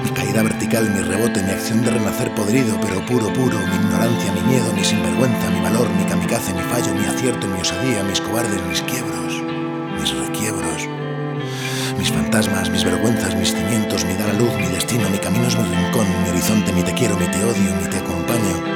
[0.03, 4.33] Mi caída vertical, mi rebote, mi acción de renacer podrido, pero puro, puro, mi ignorancia,
[4.33, 8.21] mi miedo, mi sinvergüenza, mi valor, mi kamikaze, mi fallo, mi acierto, mi osadía, mis
[8.21, 9.33] cobardes, mis quiebros,
[10.01, 10.89] mis requiebros.
[11.97, 15.57] Mis fantasmas, mis vergüenzas, mis cimientos, mi dar a luz, mi destino, mi camino es
[15.57, 18.74] mi rincón, mi horizonte, mi te quiero, mi te odio, mi te acompaño.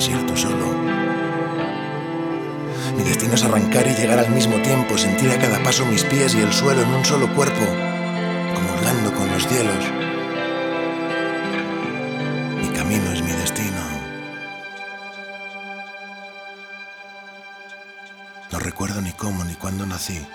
[0.00, 0.66] Puedas tú solo.
[2.96, 6.34] Mi destino es arrancar y llegar al mismo tiempo, sentir a cada paso mis pies
[6.34, 7.66] y el suelo en un solo cuerpo,
[8.54, 9.84] comulgando con los cielos.
[12.62, 13.82] Mi camino es mi destino.
[18.50, 20.26] No recuerdo ni cómo ni cuándo nací.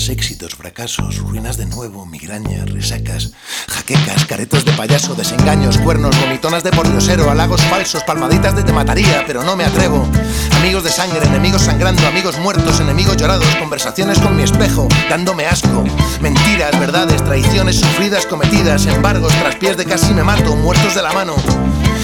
[0.00, 3.32] Éxitos, fracasos, ruinas de nuevo, migrañas, resacas,
[3.68, 9.24] jaquecas, caretos de payaso, desengaños, cuernos, vomitonas de pordiosero, halagos falsos, palmaditas de te mataría,
[9.26, 10.08] pero no me atrevo.
[10.56, 15.84] Amigos de sangre, enemigos sangrando, amigos muertos, enemigos llorados, conversaciones con mi espejo, dándome asco.
[16.20, 21.36] Mentiras, verdades, traiciones sufridas, cometidas, embargos, traspiés de casi me mato, muertos de la mano.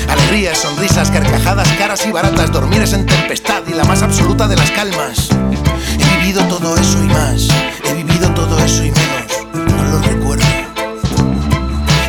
[0.08, 4.70] Alegrías, sonrisas, carcajadas, caras y baratas, dormires en tempestad y la más absoluta de las
[4.72, 5.28] calmas.
[5.98, 7.48] He vivido todo eso y más
[8.68, 10.44] soy menos, no lo recuerdo.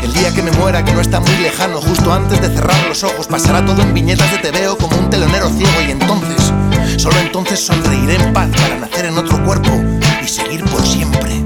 [0.04, 3.04] El día que me muera, que no está muy lejano, justo antes de cerrar los
[3.04, 6.54] ojos, pasará todo en viñetas de te veo como un telonero ciego y entonces,
[6.98, 9.72] solo entonces sonreiré en paz para nacer en otro cuerpo
[10.24, 11.44] y seguir por siempre.